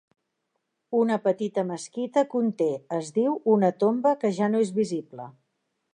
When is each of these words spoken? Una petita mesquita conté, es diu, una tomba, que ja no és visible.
Una 0.99 1.17
petita 1.25 1.65
mesquita 1.67 2.23
conté, 2.33 2.69
es 3.01 3.11
diu, 3.19 3.35
una 3.57 3.73
tomba, 3.85 4.15
que 4.25 4.33
ja 4.39 4.49
no 4.55 4.63
és 4.69 4.73
visible. 4.79 5.29